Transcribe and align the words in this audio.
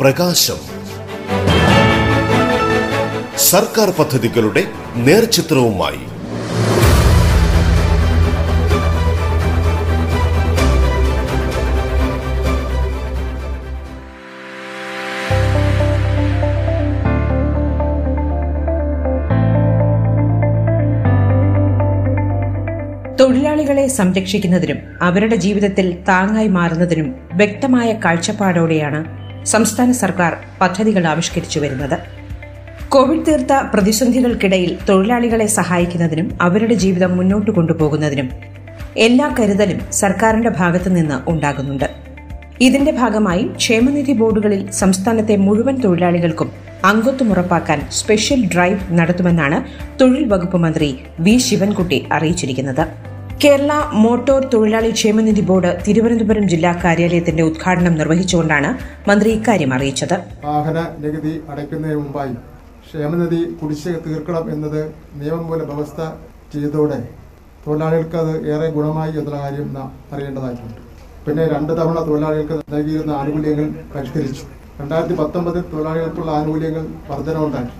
പ്രകാശം. 0.00 0.58
സർക്കാർ 3.36 3.90
പദ്ധതികളുടെ 3.90 4.64
നേർചിത്രവുമായി. 4.96 6.08
തൊഴിലാളികളെ 23.20 23.86
സംരക്ഷിക്കുന്നതിനും 23.86 24.76
അവരുടെ 25.02 25.36
ജീവിതത്തിൽ 25.36 25.98
താങ്ങായി 26.08 26.48
മാറുന്നതിനും 26.48 27.14
വ്യക്തമായ 27.32 27.92
കാഴ്ചപ്പാടോടെയാണ് 27.92 29.17
സംസ്ഥാന 29.44 29.92
സർക്കാർ 29.92 30.36
പദ്ധതികൾ 30.60 31.06
ആവിഷ്കരിച്ചു 31.06 31.60
വരുന്നത്. 31.60 31.98
കോവിഡ് 32.88 33.26
തീർത്ത 33.26 33.52
പ്രതിസന്ധികൾക്കിടയിൽ 33.52 34.78
തൊഴിലാളികളെ 34.88 35.46
സഹായിക്കുന്നതിനും 35.46 36.38
അവരുടെ 36.40 36.74
ജീവിതം 36.74 37.16
മുന്നോട്ട് 37.16 37.50
കൊണ്ടുപോകുന്നതിനും 37.50 38.30
എല്ലാ 38.96 39.34
കരുതലും 39.40 39.92
സർക്കാരിന്റെ 39.92 40.48
ഭാഗത്തുനിന്ന് 40.48 41.30
ഉണ്ടാകുന്നുണ്ട്. 41.30 41.90
ഇതിന്റെ 42.60 42.92
ഭാഗമായി 42.92 43.42
ക്ഷേമനിധി 43.42 44.12
ബോർഡുകളിൽ 44.12 44.70
സംസ്ഥാനത്തെ 44.70 45.36
മുഴുവൻ 45.36 45.76
തൊഴിലാളികൾക്കും 45.76 46.52
അംഗത്വം 46.84 47.30
ഉറപ്പാക്കാൻ 47.30 47.86
സ്പെഷ്യൽ 47.90 48.44
ഡ്രൈവ് 48.54 48.78
നടത്തുമെന്നാണ് 48.90 49.88
തൊഴിൽ 50.00 50.24
വകുപ്പ് 50.24 50.56
മന്ത്രി 50.56 50.98
വി 51.18 51.36
ശിവൻകുട്ടി 51.36 52.06
അറിയിച്ചിരിക്കുന്നത്. 52.12 53.07
കേരള 53.42 53.72
മോട്ടോർ 54.04 54.40
തൊഴിലാളി 54.52 54.88
ക്ഷേമനിധി 54.96 55.42
ബോർഡ് 55.48 55.70
തിരുവനന്തപുരം 55.86 56.44
ജില്ലാ 56.52 56.70
കാര്യാലയത്തിന്റെ 56.84 57.42
ഉദ്ഘാടനം 57.48 57.94
നിർവഹിച്ചുകൊണ്ടാണ് 57.98 58.70
മന്ത്രി 59.08 59.28
ഇക്കാര്യം 59.36 59.72
അറിയിച്ചത്. 59.76 60.14
വാഹന 60.46 60.78
നികുതി 61.02 61.34
അടയ്ക്കുന്നതിന് 61.50 61.98
മുമ്പായി 62.00 62.34
ക്ഷേമനിധി 62.86 63.40
കുടിശ്ശിക 63.60 63.94
തീർക്കണം 64.06 64.44
എന്നത് 64.54 64.80
നിയമം 65.20 65.44
പോലെ 65.50 65.64
വ്യവസ്ഥ 65.70 66.00
ചെയ്തതോടെ 66.54 66.98
തൊഴിലാളികൾക്ക് 67.66 68.18
അത് 68.24 68.34
ഏറെ 68.52 68.68
ഗുണമായി 68.76 69.14
എന്നുള്ള 69.20 69.38
കാര്യം 69.44 69.70
നാം 69.78 69.88
അറിയേണ്ടതായിട്ടുണ്ട്. 70.14 70.76
പിന്നെ 71.24 71.46
രണ്ട് 71.54 71.72
തവണ 71.80 71.98
തൊഴിലാളികൾക്ക് 72.10 72.58
നൽകിയിരുന്ന 72.74 73.12
ആനുകൂല്യങ്ങൾ 73.20 73.66
പരിഷ്കരിച്ചു. 73.94 74.44
രണ്ടായിരത്തി 74.82 75.16
പത്തൊമ്പതിൽ 75.22 75.64
തൊഴിലാളികൾക്കുള്ള 75.72 76.30
ആനുകൂല്യങ്ങൾ 76.40 76.84
വർധനവുണ്ടായി. 77.10 77.70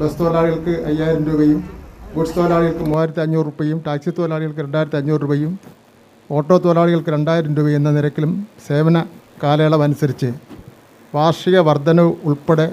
ബസ് 0.00 0.18
തൊഴിലാളികൾക്ക് 0.22 0.74
അയ്യായിരം 0.90 1.24
രൂപയും 1.30 1.60
ഗുഡ്സ് 2.14 2.34
തൊഴിലാളികൾക്ക് 2.36 2.84
മൂവായിരത്തി 2.84 3.20
അഞ്ഞൂറ് 3.20 3.46
രൂപയും 3.46 3.78
ടാക്സി 3.86 4.10
തൊഴിലാളികൾക്ക് 4.10 4.60
രണ്ടായിരത്തി 4.60 4.96
അഞ്ഞൂറ് 4.96 5.22
രൂപയും 5.22 5.52
ഓട്ടോ 6.30 6.58
തൊഴിലാളികൾക്ക് 6.58 7.10
രണ്ടായിരം 7.10 7.56
രൂപ 7.58 7.68
എന്ന 7.78 7.90
നിരക്കിലും 7.90 8.32
സേവന 8.66 9.06
കാലയളവ് 9.42 9.82
അനുസരിച്ച് 9.82 10.28
വാർഷിക 11.14 11.58
വർധനവ് 11.68 12.12
ഉൾപ്പെടെ 12.24 12.66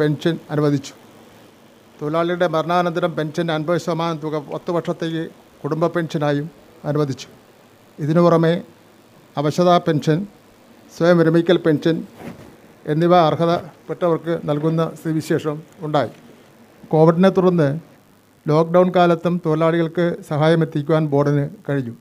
പെൻഷൻ 0.00 0.38
അനുവദിച്ചു. 0.50 0.92
തൊഴിലാളിയുടെ 2.02 2.48
മരണാനന്തരം 2.48 3.12
പെൻഷൻ 3.16 3.52
അൻപത് 3.52 3.80
ശതമാനം 3.80 4.18
തുക 4.24 4.44
പത്ത് 4.52 4.70
വർഷത്തേക്ക് 4.70 5.24
കുടുംബ 5.64 5.86
പെൻഷനായും 5.86 6.50
അനുവദിച്ചു. 6.84 7.28
ഇതിനു 7.98 8.20
പുറമെ 8.20 8.54
അവശതാ 9.38 9.78
പെൻഷൻ 9.78 10.26
സ്വയം 10.96 11.18
വിരമിക്കൽ 11.18 11.58
പെൻഷൻ 11.66 11.96
എന്നിവ 12.86 13.14
അർഹതപ്പെട്ടവർക്ക് 13.28 14.40
നൽകുന്ന 14.44 14.90
സ്ഥിതിവിശേഷം 15.00 15.62
ഉണ്ടായി. 15.80 16.10
കോവിഡിനെ 16.92 17.28
തുടർന്ന് 17.28 17.95
ലോക്ക്ഡൗൺ 18.48 18.92
കാലത്തും 18.96 19.40
തൊഴിലാളികൾക്ക് 19.46 20.16
സഹായമെത്തിക്കുവാൻ 20.28 21.06
ബോർഡിന് 21.06 21.48
കഴിഞ്ഞു. 21.68 21.94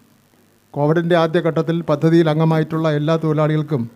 കോവിഡിന്റെ 0.74 1.16
ആദ്യഘട്ടത്തിൽ 1.16 1.82
പദ്ധതിയിൽ 1.82 2.30
അംഗമായിട്ടുള്ള 2.30 2.92
എല്ലാ 2.92 3.16
തൊഴിലാളികൾക്കും 3.24 3.90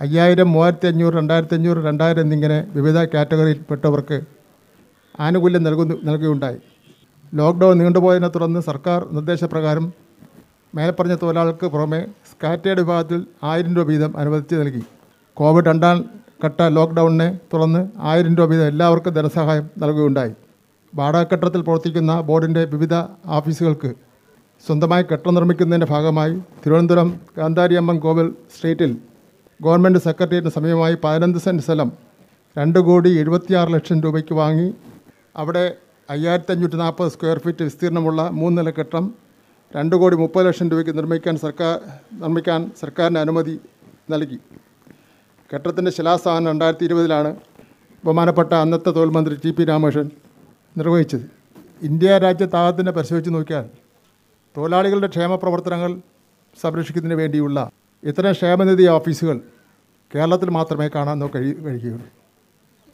അയ്യായിരം 0.00 0.52
മൂവായിരത്തി 0.52 0.86
അഞ്ഞൂറ് 0.86 1.14
രണ്ടായിരത്തി 1.14 1.54
അഞ്ഞൂറ് 1.54 1.78
രണ്ടായിരം 1.78 2.20
എന്നിങ്ങനെ 2.20 2.66
വിവിധ 2.74 2.98
കാറ്റഗറിയിൽപ്പെട്ടവർക്ക് 3.14 4.18
ആനുകൂല്യം 5.20 5.62
നൽകുന്നു 5.62 5.94
നൽകുകയുണ്ടായി. 6.04 6.58
ലോക്ക്ഡൗൺ 7.34 7.78
നീണ്ടുപോയതിനെ 7.78 8.28
തുടർന്ന് 8.28 8.60
സർക്കാർ 8.60 9.06
നിർദ്ദേശപ്രകാരം 9.12 9.92
മേൽപ്പറഞ്ഞ 10.74 11.14
തൊഴിലാളികൾക്ക് 11.14 11.66
പുറമെ 11.66 12.00
സ്കാറ്റേഡ് 12.30 12.78
വിഭാഗത്തിൽ 12.78 13.26
ആയിരം 13.44 13.76
രൂപ 13.76 13.86
വീതം 13.86 14.16
അനുവദിച്ച് 14.16 14.54
നൽകി. 14.54 14.82
കോവിഡ് 15.34 15.66
രണ്ടാം 15.66 16.04
ഘട്ട 16.44 16.62
ലോക്ക്ഡൗണിനെ 16.62 17.38
തുടർന്ന് 17.52 17.88
ആയിരം 17.98 18.34
രൂപ 18.34 18.48
വീതം 18.48 18.66
എല്ലാവർക്കും 18.66 19.14
ധനസഹായം 19.14 19.70
നൽകുകയുണ്ടായി. 19.78 20.34
വാടകക്കെട്ടത്തിൽ 20.96 21.60
പ്രവർത്തിക്കുന്ന 21.60 22.20
ബോർഡിന്റെ 22.20 22.64
വിവിധ 22.64 22.94
ഓഫീസുകൾക്ക് 23.28 23.90
സ്വന്തമായി 24.64 25.02
കെട്ടിടം 25.02 25.34
നിർമ്മിക്കുന്നതിന്റെ 25.34 25.86
ഭാഗമായി 25.86 26.34
തിരുവനന്തപുരം 26.64 27.08
കാന്താരിയമ്മൻ 27.38 27.98
കോവിൽ 27.98 28.32
സ്ട്രീറ്റിൽ 28.56 28.92
ഗവൺമെന്റ് 29.60 29.98
സെക്രട്ടേറിയറ്റിന് 29.98 30.50
സമീപമായി 30.50 30.94
പതിനഞ്ച് 30.94 31.38
സെന്റ് 31.38 31.62
സ്ഥലം 31.62 31.88
രണ്ട് 32.56 32.78
കോടി 32.78 33.10
എഴുപത്തിയാറ് 33.18 33.72
ലക്ഷം 33.74 34.00
രൂപയ്ക്ക് 34.00 34.34
വാങ്ങി 34.34 34.68
അവിടെ 35.36 35.64
അയ്യായിരത്തി 36.08 36.52
അഞ്ഞൂറ്റി 36.52 36.76
നാൽപ്പത് 36.76 37.08
സ്ക്വയർ 37.08 37.38
ഫീറ്റ് 37.38 37.64
വിസ്തീർണമുള്ള 37.64 38.28
മൂന്ന് 38.30 38.58
നില 38.58 38.70
കെട്ടിടം 38.70 39.06
രണ്ട് 39.74 39.96
കോടി 39.96 40.16
മുപ്പത് 40.16 40.46
ലക്ഷം 40.46 40.68
രൂപയ്ക്ക് 40.70 40.96
നിർമ്മിക്കാൻ 40.96 41.36
സർക്കാർ 41.36 41.74
നിർമ്മിക്കാൻ 42.12 42.70
സർക്കാരിന് 42.80 43.18
അനുമതി 43.18 43.54
നൽകി. 44.10 44.38
കെട്ടിടത്തിന്റെ 45.50 45.90
ശിലാസ്ഥാപനം 45.90 46.46
രണ്ടായിരത്തി 46.46 46.84
ഇരുപതിലാണ് 46.84 47.30
ബഹുമാനപ്പെട്ട 48.04 48.54
അന്നത്തെ 48.54 48.90
തൊഴിൽ 48.90 49.10
മന്ത്രി 49.10 49.36
ടി 49.44 49.50
പി 49.50 49.64
രാമകൃഷ്ണൻ 49.64 50.08
നിർവഹിച്ചത്. 50.78 51.26
ഇന്ത്യ 51.82 52.18
രാജ്യത്താകത്തിനെ 52.24 52.92
പരിശോധിച്ച് 52.96 53.30
നോക്കിയാൽ 53.36 53.66
തൊഴിലാളികളുടെ 54.56 55.08
ക്ഷേമ 55.14 55.34
പ്രവർത്തനങ്ങൾ 55.34 55.92
സംരക്ഷിക്കുന്നതിന് 56.62 57.16
വേണ്ടിയുള്ള 57.20 57.58
ഇത്തരം 58.02 58.32
ക്ഷേമനിധി 58.32 58.84
ഓഫീസുകൾ 58.96 59.36
കേരളത്തിൽ 60.14 60.50
മാത്രമേ 60.50 60.88
കാണാൻ 60.94 61.22
കഴി 61.34 61.50
കഴിയുകയുള്ളൂ. 61.64 62.06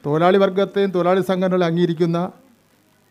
തൊഴിലാളി 0.05 0.39
വർഗത്തെയും 0.45 0.91
തൊഴിലാളി 0.91 1.21
സംഘടനകളെ 1.21 1.67
അംഗീകരിക്കുന്ന 1.71 2.19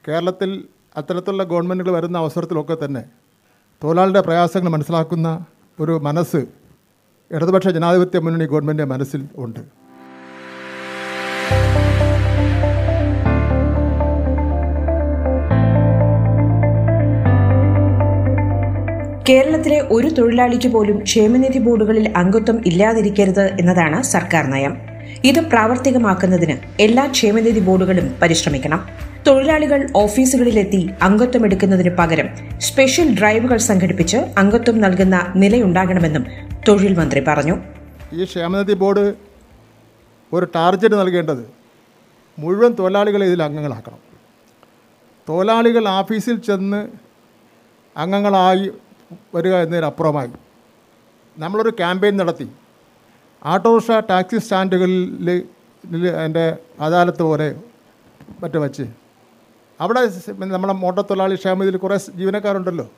കേരളത്തിൽ 0.08 0.52
അത്തരത്തിലുള്ള 1.00 1.44
ഗവൺമെന്റുകൾ 1.52 1.92
വരുന്ന 1.98 2.18
അവസരത്തിലൊക്കെ 2.18 2.78
തന്നെ 2.86 3.04
തൊഴിലാളിയുടെ 3.82 4.22
പ്രയാസങ്ങൾ 4.22 4.70
മനസ്സിലാക്കുന്ന 4.70 5.46
ഒരു 5.80 5.94
മനസ്സ് 6.08 6.42
ഇടതുപക്ഷ 7.32 7.68
ജനാധിപത്യ 7.68 8.20
മുന്നണി 8.20 8.46
ഗവൺമെന്റിന്റെ 8.46 8.88
മനസ്സിൽ 8.94 9.22
ഉണ്ട്. 9.44 9.62
കേരളത്തിലെ 19.32 19.78
ഒരു 19.96 20.08
തൊഴിലാളിക്ക് 20.18 20.70
പോലും 20.72 20.98
ക്ഷേമനിധി 21.08 21.60
ബോർഡുകളിൽ 21.66 22.06
അംഗത്വം 22.22 22.58
ഇല്ലാതിരിക്കരുത് 22.70 23.46
എന്നതാണ് 23.62 23.98
സർക്കാർ 24.14 24.44
നയം. 24.54 24.74
ഇത് 25.30 25.40
പ്രാവർത്തികമാക്കുന്നതിന് 25.52 26.56
എല്ലാ 26.86 27.04
ക്ഷേമനിധി 27.14 27.62
ബോർഡുകളും 27.68 28.08
പരിശ്രമിക്കണം. 28.22 28.82
തൊഴിലാളികൾ 29.28 29.80
ഓഫീസുകളിലെത്തി 30.02 30.82
അംഗത്വം 31.08 31.46
എടുക്കുന്നതിന് 31.46 31.92
പകരം 32.00 32.28
സ്പെഷ്യൽ 32.68 33.08
ഡ്രൈവുകൾ 33.20 33.58
സംഘടിപ്പിച്ച് 33.70 34.18
അംഗത്വം 34.44 34.78
നൽകുന്ന 34.86 35.18
നിലയുണ്ടാകണമെന്നും 35.36 36.26
തൊഴിൽ 36.68 36.94
മന്ത്രി 37.00 37.24
പറഞ്ഞു. 37.30 37.58
ഈ 38.14 38.24
ക്ഷേമനിധി 38.34 38.78
ബോർഡ് 38.84 39.06
ഒരു 40.32 40.46
ടാർഗറ്റ് 40.58 40.96
നൽകേണ്ടത് 41.02 41.44
മുഴുവൻ 42.38 42.72
തൊഴിലാളികളെ 42.80 43.26
ഇതിൽ 43.32 43.44
അംഗങ്ങളാക്കണം. 43.50 44.00
തൊഴിലാളികൾ 45.30 45.86
ഓഫീസിൽ 46.00 46.38
ചെന്ന് 46.50 46.82
അംഗങ്ങളായി 47.96 48.66
വരിക 49.36 49.56
എന്നതിനപ്പുറമായി. 49.56 50.32
നമ്മളൊരു 51.38 51.70
ക്യാമ്പയിൻ 51.70 52.18
നടത്തി. 52.18 52.48
ഓട്ടോറിക്ഷ 53.46 53.92
ടാക്സി 53.92 54.38
സ്റ്റാൻഡുകളിൽ 54.38 55.44
അതിന്റെ 56.10 56.58
അദാലത്ത് 56.80 57.22
പോലെ 57.22 57.56
മറ്റു 58.44 58.58
വച്ച്. 58.58 58.84
അവിടെ 59.82 60.02
നമ്മുടെ 60.46 60.74
മോട്ടോർ 60.74 61.06
തൊഴിലാളി 61.06 61.36
ക്ഷേമത്തിൽ 61.36 61.78
കുറേ 61.78 61.98
ജീവനക്കാരുണ്ടല്ലോ. 61.98 62.90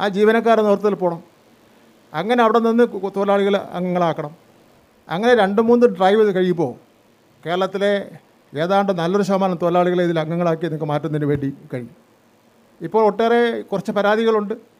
ആ 0.00 0.08
ജീവനക്കാരെ 0.08 0.62
നേതൃത്വത്തിൽ 0.62 0.94
പോകണം 0.94 1.22
അങ്ങനെ 2.14 2.42
അവിടെ 2.42 2.58
നിന്ന് 2.58 2.84
തൊഴിലാളികളെ 3.16 3.58
അംഗങ്ങളാക്കണം. 3.58 4.30
അങ്ങനെ 5.08 5.34
രണ്ട് 5.34 5.62
മൂന്ന് 5.62 5.86
ഡ്രൈവ് 5.86 6.20
ചെയ്ത് 6.20 6.36
കഴിയുമ്പോൾ 6.36 6.74
കേരളത്തിലെ 7.46 8.10
ഏതാണ്ട് 8.58 8.92
നല്ലൊരു 8.98 9.24
ശതമാനം 9.24 9.58
തൊഴിലാളികളെ 9.62 10.04
ഇതിൽ 10.04 10.20
അംഗങ്ങളാക്കി 10.20 10.64
നിങ്ങൾക്ക് 10.64 10.84
മാറ്റുന്നതിന് 10.84 11.26
വേണ്ടി 11.26 11.54
കഴിയും. 11.74 11.96
ഇപ്പോൾ 12.80 13.04
ഒട്ടേറെ 13.06 13.60
കുറച്ച് 13.60 13.92
പരാതികളുണ്ട്. 13.92 14.73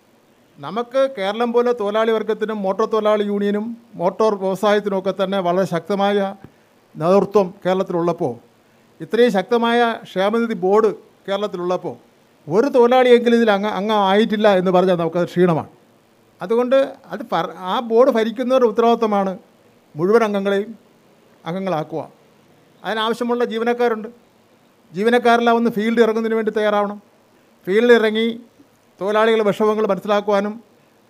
നമുക്ക് 0.58 1.10
കേരളം 1.18 1.52
പോലെ 1.52 1.72
തൊഴിലാളി 1.72 2.12
വർഗത്തിനും 2.12 2.62
മോട്ടോർ 2.62 2.86
തൊഴിലാളി 2.86 3.24
യൂണിയനും 3.24 3.76
മോട്ടോർ 3.94 4.34
വ്യവസായത്തിനുമൊക്കെ 4.34 5.14
തന്നെ 5.24 5.40
വളരെ 5.40 5.66
ശക്തമായ 5.66 6.34
നേതൃത്വം 6.96 7.54
കേരളത്തിലുള്ളപ്പോൾ 7.66 8.34
ഇത്രയും 9.00 9.32
ശക്തമായ 9.32 9.96
ക്ഷേമനിധി 10.02 10.54
ബോർഡ് 10.54 10.94
കേരളത്തിലുള്ളപ്പോൾ 11.28 11.96
ഒരു 12.48 12.68
തൊഴിലാളിയെങ്കിലും 12.68 13.36
ഇതിൽ 13.36 13.50
അംഗ 13.50 13.66
അംഗം 13.66 13.96
ആയിട്ടില്ല 13.96 14.48
എന്ന് 14.58 14.70
പറഞ്ഞാൽ 14.70 14.96
നമുക്കത് 14.96 15.24
ക്ഷീണമാണ്. 15.24 15.68
അതുകൊണ്ട് 16.42 16.94
അത് 17.06 17.22
ആ 17.58 17.80
ബോർഡ് 17.80 18.10
ഭരിക്കുന്നവരുടെ 18.10 18.68
ഉത്തരവാദിത്തമാണ് 18.68 19.38
മുഴുവൻ 19.96 20.24
അംഗങ്ങളെയും 20.24 20.78
അംഗങ്ങളാക്കുക. 21.46 22.08
അതിനാവശ്യമുള്ള 22.84 23.44
ജീവനക്കാരുണ്ട്. 23.44 24.08
ജീവനക്കാരെല്ലാം 24.92 25.56
ഒന്ന് 25.56 25.70
ഫീൽഡ് 25.70 26.00
ഇറങ്ങുന്നതിന് 26.00 26.34
വേണ്ടി 26.34 26.50
തയ്യാറാവണം. 26.50 27.02
ഫീൽഡിൽ 27.66 27.92
ഇറങ്ങി 27.92 28.40
തൊഴിലാളികളുടെ 29.00 29.46
വിഷമങ്ങൾ 29.50 29.86
മനസ്സിലാക്കുവാനും 29.92 30.54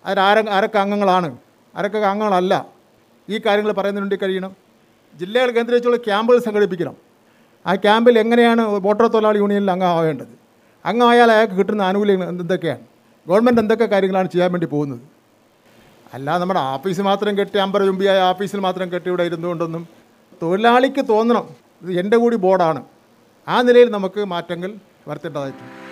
അതിൽ 0.05 0.19
ആര 0.19 0.49
ആരൊക്കെ 0.57 0.79
അംഗങ്ങളാണ്? 0.79 1.37
ആരൊക്കെ 1.75 1.97
അംഗങ്ങളല്ല? 1.97 2.53
ഈ 3.29 3.39
കാര്യങ്ങൾ 3.45 3.71
പറയുന്നതിന് 3.71 4.05
വേണ്ടി 4.05 4.17
കഴിയണം. 4.23 4.51
ജില്ലകൾ 5.19 5.49
കേന്ദ്രീകരിച്ചുള്ള 5.51 5.97
ക്യാമ്പുകൾ 5.97 6.39
സംഘടിപ്പിക്കണം. 6.47 6.95
ആ 7.65 7.75
ക്യാമ്പിൽ 7.75 8.19
എങ്ങനെയാണ് 8.19 8.61
മോട്ടോർ 8.85 9.07
തൊഴിലാളി 9.07 9.37
യൂണിയനിൽ 9.37 9.71
അംഗമാവേണ്ടത്? 9.71 10.33
അംഗമായാൽ 10.85 11.31
അയാൾക്ക് 11.31 11.53
കിട്ടുന്ന 11.53 11.81
ആനുകൂല്യങ്ങൾ 11.81 12.27
എന്തൊക്കെയാണ്? 12.29 12.83
ഗവൺമെന്റ് 13.27 13.61
എന്തൊക്കെ 13.61 13.85
കാര്യങ്ങളാണ് 13.85 14.27
ചെയ്യാൻ 14.33 14.51
വേണ്ടി 14.51 14.67
പോകുന്നത്? 14.73 14.99
അല്ല 16.13 16.37
നമ്മുടെ 16.37 16.59
ആഫീസ് 16.59 17.01
മാത്രം 17.01 17.37
കെട്ടി 17.39 17.57
അമ്പര 17.57 17.83
ചുമ്പിയായ 17.85 18.19
ആഫീസിൽ 18.31 18.59
മാത്രം 18.59 18.91
കെട്ടി 18.93 19.09
ഇവിടെ 19.09 19.23
ഇരുന്നുകൊണ്ടൊന്നും 19.23 19.87
തൊഴിലാളിക്ക് 20.41 21.05
തോന്നണം. 21.09 21.47
ഇത് 21.83 21.99
എന്റെ 21.99 22.17
കൂടി 22.17 22.35
ബോർഡാണ്. 22.35 22.83
ആ 23.47 23.61
നിലയിൽ 23.61 23.89
നമുക്ക് 23.91 24.21
മാറ്റങ്ങൾ 24.33 24.71
വരുത്തേണ്ടതായിട്ടുണ്ട്. 25.07 25.84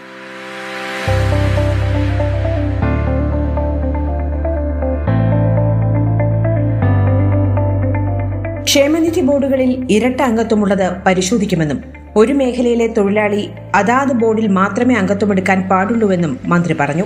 ക്ഷേമനിധി 8.73 9.21
ബോർഡുകളിൽ 9.25 9.71
ഇരട്ട 9.95 10.19
അംഗത്വമുള്ളത് 10.27 10.85
പരിശോധിക്കുമെന്നും 11.05 11.79
ഒരു 12.19 12.33
മേഖലയിലെ 12.39 12.87
തൊഴിലാളി 12.95 13.41
അതാത് 13.79 14.13
ബോർഡിൽ 14.21 14.47
മാത്രമേ 14.57 14.95
അംഗത്വമെടുക്കാൻ 15.01 15.59
പാടുള്ളൂവെന്നും 15.71 16.31
മന്ത്രി 16.51 16.75
പറഞ്ഞു. 16.79 17.05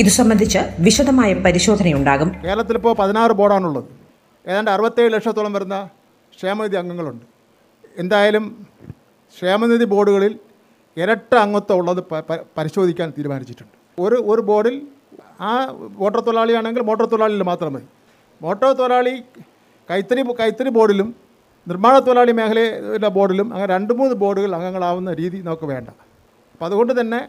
ഇത് 0.00 0.10
സംബന്ധിച്ച് 0.16 0.60
വിശദമായ 0.86 1.34
പരിശോധനയുണ്ടാകും. 1.46 2.30
കേരളത്തിൽ 2.46 2.78
ഇപ്പോൾ 2.80 2.94
പതിനാറ് 3.02 3.36
ബോർഡാണുള്ളത്. 3.40 3.90
ഏതാണ്ട് 4.48 4.72
അറുപത്തേഴ് 4.76 5.10
ലക്ഷത്തോളം 5.16 5.52
വരുന്ന 5.58 5.76
ക്ഷേമനിധി 6.38 6.80
അംഗങ്ങളുണ്ട്. 6.82 7.26
എന്തായാലും 8.04 8.46
ക്ഷേമനിധി 9.36 9.88
ബോർഡുകളിൽ 9.94 10.34
ഇരട്ട 10.96 11.32
അംഗത്വം 11.44 11.78
ഉള്ളത് 11.82 12.02
പരിശോധിക്കാൻ 12.58 13.10
തീരുമാനിച്ചിട്ടുണ്ട്. 13.18 13.76
ഒരു 14.06 14.20
ഒരു 14.32 14.44
ബോർഡിൽ 14.50 14.78
ആ 15.50 15.52
മോട്ടോർ 16.02 16.20
തൊഴിലാളിയാണെങ്കിൽ 16.28 16.84
മോട്ടോർ 16.90 17.06
തൊഴിലാളിയിൽ 17.14 17.46
മാത്രം 17.52 17.72
മതി. 17.78 17.88
മോട്ടോർ 18.40 18.72
തൊഴിലാളി 18.82 19.16
കൈത്തറി 19.90 20.22
കൈത്തറി 20.40 20.70
ബോർഡിലും 20.78 21.08
നിർമ്മാണ 21.68 21.98
തൊഴിലാളി 21.98 22.32
മേഖലയിലെ 22.32 23.08
ബോർഡിലും 23.16 23.48
അങ്ങനെ 23.54 23.68
രണ്ട് 23.74 23.92
മൂന്ന് 23.98 24.14
ബോർഡുകൾ 24.22 24.54
അംഗങ്ങളാവുന്ന 24.58 25.10
രീതി 25.20 25.38
നമുക്ക് 25.48 25.66
വേണ്ട. 25.72 25.88
അപ്പോൾ 26.52 26.66
അതുകൊണ്ട് 26.68 26.92
തന്നെ 27.00 27.20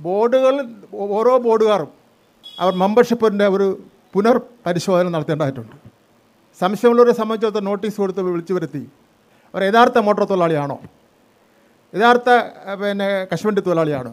ബോർഡുകൾ 0.00 0.54
ഓരോ 1.18 1.38
ബോർഡുകാരും 1.46 1.90
അവർ 2.60 2.72
മെമ്പർഷിപ്പിന്റെ 2.82 3.46
ഒരു 3.46 3.66
പുനർപരിശോധന 4.14 5.08
നടത്തേണ്ടതായിട്ടുണ്ട്. 5.08 5.76
സംശയമുള്ളവരെ 6.60 7.12
സംബന്ധിച്ചിടത്തോളം 7.12 7.66
നോട്ടീസ് 7.68 7.96
കൊടുത്ത് 7.96 8.20
വിളിച്ചു 8.20 8.52
വരുത്തി. 8.54 8.82
അവർ 9.54 9.62
യഥാർത്ഥ 9.62 9.98
മോട്ടോർ 9.98 10.24
തൊഴിലാളിയാണോ? 10.24 10.76
യഥാർത്ഥ 11.94 12.30
പിന്നെ 12.82 13.08
കശുവണ്ടി 13.32 13.60
തൊഴിലാളിയാണോ? 13.60 14.12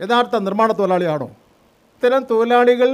യഥാർത്ഥ 0.00 0.36
നിർമ്മാണ 0.36 0.72
തൊഴിലാളിയാണോ? 0.72 1.28
ഇത്തരം 1.96 2.22
തൊഴിലാളികൾ 2.30 2.90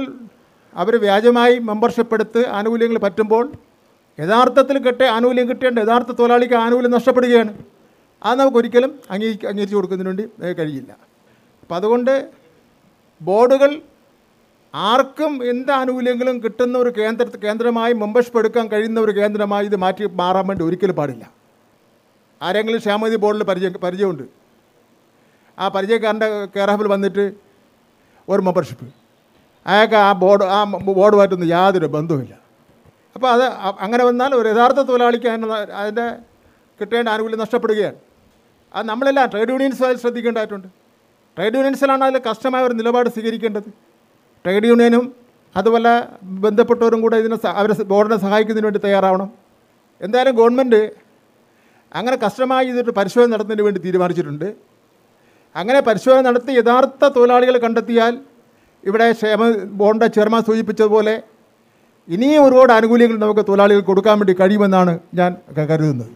അവർ 0.75 0.93
വ്യാജമായി 1.05 1.55
മെമ്പർഷിപ്പ് 1.69 2.13
എടുത്ത് 2.17 2.41
ആനുകൂല്യങ്ങൾ 2.57 2.99
പറ്റുമ്പോൾ 2.99 3.45
യഥാർത്ഥത്തിൽ 4.19 4.77
കിട്ടിയ 4.77 5.07
ആനുകൂല്യം 5.07 5.49
കിട്ടേണ്ട 5.49 5.79
യഥാർത്ഥ 5.79 6.11
തൊഴിലാളിക്ക് 6.11 6.53
ആനുകൂല്യം 6.53 6.91
നഷ്ടപ്പെടുകയാണ്. 6.91 7.53
അത് 8.25 8.39
നമുക്ക് 8.39 8.57
ഒരിക്കലും 8.57 8.99
അംഗീ 9.09 9.27
അംഗീകരിച്ചു 9.27 9.75
കൊടുക്കുന്നതിന് 9.75 10.09
വേണ്ടി 10.09 10.53
കഴിയില്ല. 10.59 10.91
അപ്പം 11.61 11.75
അതുകൊണ്ട് 11.75 12.29
ബോർഡുകൾ 13.21 13.81
ആർക്കും 14.75 15.49
എന്ത് 15.49 15.71
ആനുകൂല്യങ്ങളും 15.71 16.43
കിട്ടുന്ന 16.43 16.77
ഒരു 16.77 16.93
കേന്ദ്ര 16.97 17.25
കേന്ദ്രമായി 17.43 17.93
മെമ്പർഷിപ്പ് 17.93 18.39
എടുക്കാൻ 18.39 18.67
കഴിയുന്ന 18.67 18.99
ഒരു 18.99 19.11
കേന്ദ്രമായി 19.11 19.65
ഇത് 19.65 19.75
മാറ്റി 19.75 20.05
മാറാൻ 20.05 20.47
വേണ്ടി 20.47 20.65
ഒരിക്കലും 20.65 20.95
പാടില്ല. 20.95 21.31
ആരെങ്കിലും 22.41 22.79
ക്ഷേമനിധി 22.79 23.15
ബോർഡിൽ 23.15 23.43
പരിചയം 23.43 23.73
പരിചയമുണ്ട്. 23.83 24.23
ആ 25.59 25.67
പരിചയക്കാരന്റെ 25.67 26.45
കെയർ 26.45 26.71
ഓഫിൽ 26.71 26.87
വന്നിട്ട് 26.87 27.33
ഒരു 28.29 28.41
മെമ്പർഷിപ്പ്. 28.41 28.85
അയാൾക്ക് 29.67 29.95
ആ 29.95 30.11
ബോർഡ് 30.11 30.43
ആ 30.43 30.63
ബോർഡുമായിട്ടൊന്നും 30.63 31.49
യാതൊരു 31.49 31.85
ബന്ധവുമില്ല. 31.85 32.42
അപ്പോൾ 33.15 33.29
അത് 33.35 33.45
അങ്ങനെ 33.85 34.03
വന്നാൽ 34.09 34.31
ഒരു 34.39 34.47
യഥാർത്ഥ 34.53 34.81
തൊഴിലാളിക്ക് 34.89 35.27
അതിന് 35.31 35.47
അതിന്റെ 35.81 36.05
കിട്ടേണ്ട 36.79 37.07
ആനുകൂല്യം 37.13 37.41
നഷ്ടപ്പെടുകയാണ്. 37.43 37.97
അത് 38.75 38.85
നമ്മളെല്ലാം 38.91 39.27
ട്രേഡ് 39.33 39.51
യൂണിയൻസ് 39.53 39.83
അതിൽ 39.87 39.97
ശ്രദ്ധിക്കേണ്ടതായിട്ടുണ്ട്. 40.03 40.67
ട്രേഡ് 41.37 41.55
യൂണിയൻസിലാണ് 41.57 42.03
അതിൽ 42.07 42.21
കഷ്ടമായ 42.29 42.63
ഒരു 42.69 42.75
നിലപാട് 42.79 43.09
സ്വീകരിക്കേണ്ടത്. 43.15 43.69
ട്രേഡ് 44.45 44.67
യൂണിയനും 44.71 45.05
അതുപോലെ 45.59 45.93
ബന്ധപ്പെട്ടവരും 46.45 46.99
കൂടെ 47.03 47.15
ഇതിനെ 47.21 47.37
അവരെ 47.59 47.75
ബോർഡിനെ 47.91 48.17
സഹായിക്കുന്നതിന് 48.25 48.67
വേണ്ടി 48.67 48.81
തയ്യാറാവണം. 48.85 49.29
എന്തായാലും 50.05 50.35
ഗവൺമെന്റ് 50.39 50.81
അങ്ങനെ 51.97 52.17
കഷ്ടമായി 52.25 52.67
ഇതൊരു 52.71 52.93
പരിശോധന 52.99 53.29
നടത്തുന്നതിന് 53.33 53.65
വേണ്ടി 53.67 53.79
തീരുമാനിച്ചിട്ടുണ്ട്. 53.85 54.47
അങ്ങനെ 55.55 55.79
പരിശോധന 55.87 56.21
നടത്തി 56.29 56.51
യഥാർത്ഥ 56.59 57.05
തൊഴിലാളികളെ 57.17 57.59
കണ്ടെത്തിയാൽ 57.65 58.13
ഇവിടെ 58.83 59.05
ക്ഷേമ 59.17 59.43
ബോർഡിന്റെ 59.81 60.07
ചെയർമാൻ 60.15 60.41
സൂചിപ്പിച്ചതുപോലെ 60.47 61.15
ഇനിയും 62.07 62.41
ഒരുപാട് 62.45 62.71
ആനുകൂല്യങ്ങൾ 62.75 63.17
നമുക്ക് 63.23 63.43
തൊഴിലാളികൾക്ക് 63.49 63.89
കൊടുക്കാൻ 63.91 64.15
വേണ്ടി 64.19 64.33
കഴിയുമെന്നാണ് 64.39 64.93
ഞാൻ 65.19 65.31
കരുതുന്നത്. 65.71 66.11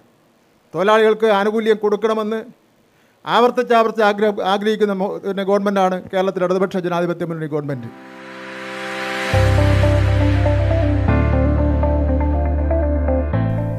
തൊഴിലാളികൾക്ക് 0.73 1.27
ആനുകൂല്യം 1.39 1.77
കൊടുക്കണമെന്ന് 1.83 2.39
ആവർത്തിച്ച് 3.35 3.73
ആവർത്തിച്ച് 3.79 4.05
ആഗ്രഹ 4.09 4.31
ആഗ്രഹിക്കുന്ന 4.53 4.93
പിന്നെ 5.25 5.43
ഗവൺമെന്റാണ് 5.49 5.97
കേരളത്തിലെ 6.11 6.45
ഇടതുപക്ഷ 6.47 6.77
ജനാധിപത്യ 6.87 7.25
മുന്നണി 7.29 7.49
ഗവൺമെന്റ് 7.53 7.89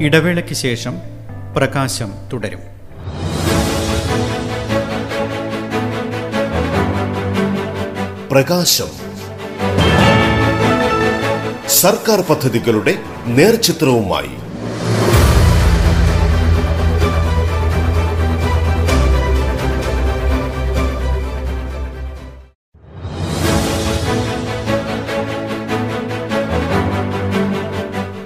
ഇടവേളയ്ക്ക് 0.07 0.57
ശേഷം 0.65 0.95
പ്രകാശം 1.57 2.11
തുടരും. 2.33 2.63
പ്രകാശം 8.33 8.91
സർക്കാർ 11.69 12.21
പദ്ധതികളുടെ 12.21 12.99
നേർചിത്രവുമായി. 13.27 14.49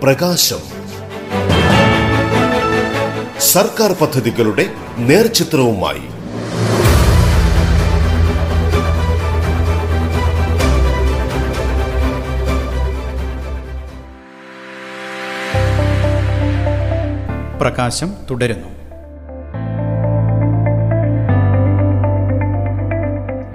പ്രകാശം. 0.01 0.61
സർക്കാർ 3.41 3.93
പദ്ധതികളുടെ 3.93 4.67
നേർചിത്രവുമായി. 4.99 6.22
പ്രകാശം 17.63 18.11
തുടരുന്നു. 18.31 18.71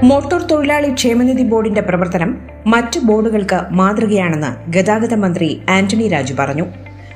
മോട്ടോർ 0.07 0.41
തൊഴിലാളി 0.41 0.89
ക്ഷേമനിധി 0.93 1.43
ബോർഡിന്റെ 1.43 1.81
പ്രവർത്തനം 1.81 2.31
മറ്റ് 2.67 2.99
ബോർഡുകൾക്ക് 3.05 3.59
മാതൃകയാണെന്ന് 3.71 4.51
ഗതാഗത 4.71 5.13
മന്ത്രി 5.13 5.49
ആന്റണി 5.69 6.05
രാജു 6.07 6.35
പറഞ്ഞു. 6.39 6.65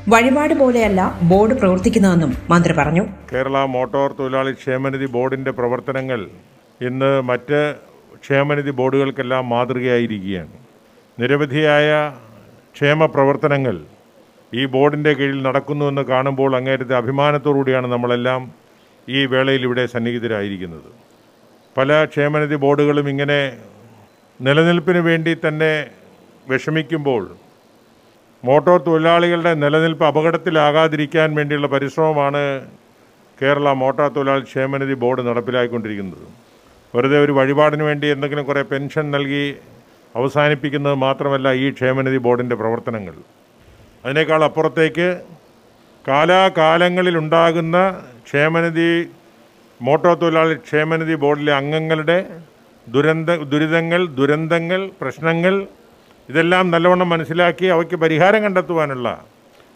വഴിപാട് 0.10 0.54
പോലെയല്ല 0.54 1.02
ബോർഡ് 1.24 1.54
പ്രവർത്തിക്കുന്നതെന്നും 1.54 2.32
മന്ത്രി 2.50 2.74
പറഞ്ഞു. 2.74 3.04
കേരള 3.34 3.58
മോട്ടോർ 3.76 4.16
തൊഴിലാളി 4.20 4.52
ക്ഷേമനിധി 4.52 5.06
ബോർഡിന്റെ 5.06 5.52
പ്രവർത്തനങ്ങൾ 5.52 6.22
ഇന്ന് 6.82 7.12
മറ്റ് 7.22 7.60
ക്ഷേമനിധി 8.24 8.72
ബോർഡുകൾക്കെല്ലാം 8.72 9.50
മാതൃകയായിരിക്കുകയാണ്. 9.50 10.54
നിരവധിയായ 11.20 11.90
ക്ഷേമ 12.76 13.06
പ്രവർത്തനങ്ങൾ 13.06 13.76
ഈ 14.54 14.64
ബോർഡിന്റെ 14.74 15.12
കീഴിൽ 15.20 15.40
നടക്കുന്നുവെന്ന് 15.48 16.02
കാണുമ്പോൾ 16.12 16.52
അങ്ങേരത്തെ 16.58 16.96
അഭിമാനത്തോടുകൂടിയാണ് 17.02 17.88
നമ്മളെല്ലാം 17.92 18.42
ഈ 19.08 19.20
വേളയിൽ 19.26 19.64
ഇവിടെ 19.68 19.84
സന്നിഹിതരായിരിക്കുന്നത്. 19.86 20.90
പല 21.78 21.90
ക്ഷേമനിധി 22.06 22.58
ബോർഡുകളും 22.64 23.08
ഇങ്ങനെ 23.10 23.40
നിലനിൽപ്പിന് 24.40 25.02
വേണ്ടി 25.10 25.34
തന്നെ 25.46 25.74
വിഷമിക്കുമ്പോൾ 26.52 27.24
മോട്ടോർ 28.44 28.78
തൊഴിലാളികളുടെ 28.86 29.52
നിലനിൽപ്പ് 29.64 30.06
അപകടത്തിലാകാതിരിക്കാൻ 30.06 31.30
വേണ്ടിയുള്ള 31.38 31.68
പരിശ്രമമാണ് 31.68 32.44
കേരള 33.42 33.68
മോട്ടോർ 33.84 34.08
തൊഴിലാളി 34.16 34.46
ക്ഷേമനിധി 34.52 34.96
ബോർഡ് 35.04 35.22
നടപ്പിലാക്കിക്കൊണ്ടിരിക്കുന്നത് 35.28 36.26
വെറുതെ 36.94 37.18
ഒരു 37.26 37.34
വഴിപാടിന് 37.40 37.84
വേണ്ടി 37.90 38.08
എന്തെങ്കിലും 38.08 38.46
കുറേ 38.46 38.62
പെൻഷൻ 38.72 39.06
നൽകി 39.12 39.46
അവസാനിപ്പിക്കുന്നത് 40.16 40.98
മാത്രമല്ല 41.06 41.52
ഈ 41.64 41.68
ക്ഷേമനിധി 41.78 42.20
ബോർഡിന്റെ 42.26 42.56
പ്രവർത്തനങ്ങൾ. 42.56 43.16
അതിനേക്കാൾ 44.04 44.42
അപ്പുറത്തേക്ക് 44.44 45.10
കാലാകാലങ്ങളിലുണ്ടാകുന്ന 46.06 47.78
ക്ഷേമനിധി 48.26 48.92
മോട്ടോർ 49.80 50.14
തൊഴിലാളി 50.14 50.56
ക്ഷേമനിധി 50.60 51.16
ബോർഡിലെ 51.16 51.54
അംഗങ്ങളുടെ 51.54 52.18
ദുരന്ത 52.88 53.30
ദുരിതങ്ങൾ 53.52 54.02
ദുരന്തങ്ങൾ 54.16 54.82
പ്രശ്നങ്ങൾ 55.02 55.54
ഇതെല്ലാം 56.30 56.66
നല്ലവണ്ണം 56.72 57.10
മനസ്സിലാക്കി 57.10 57.68
അവയ്ക്ക് 57.68 57.98
പരിഹാരം 57.98 58.42
കണ്ടെത്തുവാനുള്ള 58.44 59.08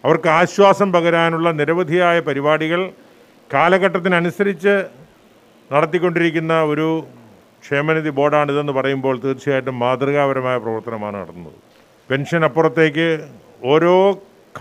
അവർക്ക് 0.04 0.30
ആശ്വാസം 0.32 0.90
പകരാനുള്ള 0.92 1.50
നിരവധിയായ 1.52 2.18
പരിപാടികൾ 2.20 2.82
കാലഘട്ടത്തിനനുസരിച്ച് 3.50 4.74
നടത്തിക്കൊണ്ടിരിക്കുന്ന 5.72 6.54
ഒരു 6.64 6.88
ക്ഷേമനിധി 7.64 8.10
ബോർഡാണിതെന്ന് 8.10 8.74
പറയുമ്പോൾ 8.74 9.16
തീർച്ചയായിട്ടും 9.18 9.76
മാതൃകാപരമായ 9.80 10.58
പ്രവർത്തനമാണ് 10.58 11.18
നടന്നത് 11.22 11.58
പെൻഷൻ 12.10 12.42
അപ്പുറത്തേക്ക് 12.46 13.08
ഓരോ 13.64 13.96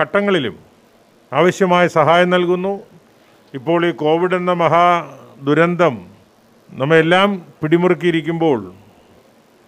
ഘട്ടങ്ങളിലും 0.00 0.56
ആവശ്യമായ 1.32 1.84
സഹായം 1.98 2.30
നൽകുന്നു. 2.30 2.72
ഇപ്പോൾ 3.54 3.80
ഈ 3.88 3.92
കോവിഡ് 4.02 4.36
എന്ന 4.40 4.52
മഹാ 4.62 4.86
ദുരന്തം 5.46 5.94
നമ്മെല്ലാം 6.70 7.28
പിടിമുറുക്കിയിരിക്കുമ്പോൾ 7.62 8.60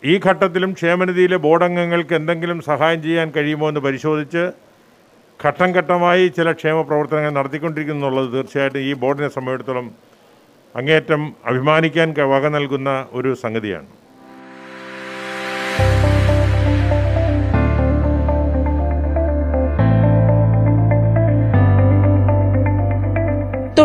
ഈ 0.03 0.15
ഘട്ടത്തിലും 0.27 0.73
ക്ഷേമനിധിയിലെ 0.73 1.37
ബോർഡ് 1.45 1.65
അംഗങ്ങൾക്ക് 1.65 2.15
എന്തെങ്കിലും 2.15 2.59
സഹായം 2.71 3.03
ചെയ്യാൻ 3.03 3.29
കഴിയുമോ 3.37 3.69
എന്ന് 3.69 3.81
പരിശോധിച്ച് 3.81 4.45
ഘട്ടം 5.41 5.71
ഘട്ടമായി 5.79 6.25
ചില 6.37 6.53
ക്ഷേമ 6.53 6.79
പ്രവർത്തനങ്ങൾ 6.83 7.33
നടത്തിക്കൊണ്ടിരിക്കുന്നു 7.39 8.01
എന്നുള്ളത് 8.01 8.29
തീർച്ചയായിട്ടും 8.35 8.81
ഈ 8.81 8.93
ബോർഡിനെ 9.03 9.29
സംബന്ധിച്ചിടത്തോളം 9.29 9.87
അങ്ങേയറ്റം 10.75 11.23
അഭിമാനിക്കാൻ 11.51 12.15
വക 12.35 12.47
നൽകുന്ന 12.57 12.91
ഒരു 13.13 13.35
സംഗതിയാണ്. 13.45 14.06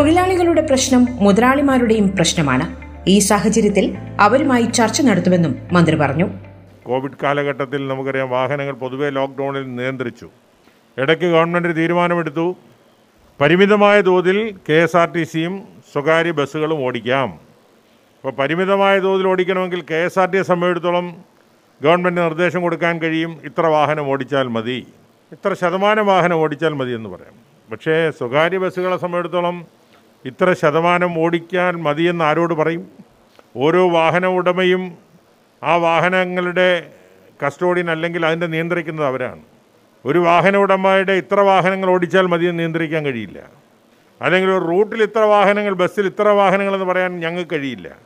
തൊഴിലാളികളുടെ 0.02 0.66
പ്രശ്നം 0.66 1.06
മുതലാളിമാരുടെയും 1.10 2.16
പ്രശ്നമാണ്. 2.16 2.64
ഈ 3.08 3.18
സാഹചര്യത്തിൽ 3.18 3.96
അവരുമായി 4.20 4.62
ചർച്ച 4.62 5.02
നടത്തുമെന്നും 5.02 5.68
മന്ത്രി 5.72 5.96
പറഞ്ഞു. 5.96 6.26
കോവിഡ് 6.86 7.12
കാലഘട്ടത്തിൽ 7.22 7.88
നമുക്കറിയാം 7.88 8.30
വാഹനങ്ങൾ 8.30 8.72
പൊതുവെ 8.72 9.10
ലോക്ക്ഡൗണിൽ 9.10 9.76
നിയന്ത്രിച്ചു. 9.76 10.28
ഇടയ്ക്ക് 10.98 11.24
ഗവൺമെന്റ് 11.24 11.76
തീരുമാനമെടുത്തു. 11.76 12.56
പരിമിതമായ 13.40 14.00
തോതിൽ 14.00 14.54
കെ 14.68 14.72
എസ് 14.72 14.96
ആർ 14.96 15.12
ടി 15.12 15.22
സിയും 15.22 15.62
സ്വകാര്യ 15.92 16.30
ബസ്സുകളും 16.30 16.84
ഓടിക്കാം. 16.84 17.28
അപ്പോൾ 18.16 18.32
പരിമിതമായ 18.32 18.98
തോതിൽ 18.98 19.26
ഓടിക്കണമെങ്കിൽ 19.26 19.82
കെ 19.90 19.94
എസ് 19.94 20.18
ആർ 20.18 20.30
ടിയെ 20.30 20.42
സംബന്ധിച്ചിടത്തോളം 20.42 21.16
ഗവൺമെന്റ് 21.82 22.20
നിർദ്ദേശം 22.20 22.62
കൊടുക്കാൻ 22.62 22.98
കഴിയും. 22.98 23.40
ഇത്ര 23.44 23.66
വാഹനം 23.66 24.08
ഓടിച്ചാൽ 24.08 24.48
മതി. 24.48 24.86
ഇത്ര 25.32 25.54
ശതമാനം 25.54 26.06
വാഹനം 26.06 26.36
ഓടിച്ചാൽ 26.36 26.72
മതി 26.72 26.90
എന്ന് 26.90 27.08
പറയാം. 27.08 27.34
പക്ഷേ 27.72 28.10
സ്വകാര്യ 28.10 28.58
ബസ്സുകളെ 28.58 28.96
സംബന്ധിച്ചിടത്തോളം 28.96 29.81
ഇത്ര 30.24 30.52
ശതമാനം 30.52 31.18
ഓടിക്കാൻ 31.18 31.82
മതിയെന്ന് 31.82 32.24
ആരോട് 32.24 32.54
പറയും? 32.54 32.88
ഓരോ 33.56 33.90
വാഹന 33.90 34.26
ഉടമയും 34.26 34.98
ആ 35.62 35.76
വാഹനങ്ങളുടെ 35.76 36.90
കസ്റ്റോഡിയൻ 37.46 37.90
അല്ലെങ്കിൽ 37.90 38.26
അതിന്റെ 38.26 38.46
നിയന്ത്രിക്കുന്നത് 38.46 39.06
അവരാണ്. 39.06 39.42
ഒരു 40.04 40.18
വാഹന 40.18 40.56
ഉടമയുടെ 40.56 41.12
ഇത്ര 41.12 41.40
വാഹനങ്ങൾ 41.40 41.90
ഓടിച്ചാൽ 41.90 42.26
മതിയെന്ന് 42.26 42.58
നിയന്ത്രിക്കാൻ 42.58 43.04
കഴിയില്ല. 43.04 43.50
അല്ലെങ്കിൽ 44.22 44.50
ഒരു 44.50 44.64
റൂട്ടിൽ 44.64 45.02
ഇത്ര 45.02 45.18
വാഹനങ്ങൾ 45.18 45.74
ബസ്സിൽ 45.74 46.06
ഇത്ര 46.06 46.28
വാഹനങ്ങളെന്ന് 46.28 46.86
പറയാൻ 46.86 47.20
ഞങ്ങൾക്ക് 47.20 47.50
കഴിയില്ല. 47.50 47.96